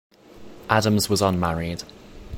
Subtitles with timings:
[0.67, 1.83] Adams was unmarried.